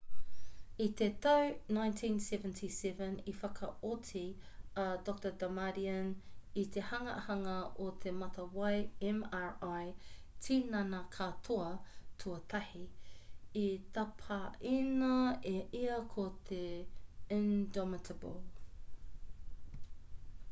i 0.83 0.85
te 0.99 1.07
tau 1.23 1.41
1977 1.75 3.17
i 3.31 3.33
whakaoti 3.41 4.21
a 4.83 4.85
dr 5.09 5.31
damadian 5.43 6.07
i 6.61 6.63
te 6.77 6.83
hanganga 6.91 7.53
o 7.87 7.89
te 8.05 8.13
matawai 8.21 8.79
mri 9.19 9.83
tinana-katoa 10.45 11.69
tuatahi 12.23 12.81
i 13.65 13.65
tapaina 13.97 15.11
e 15.51 15.53
ia 15.83 15.97
ko 16.15 16.25
te 16.49 16.63
indomitable 17.39 18.33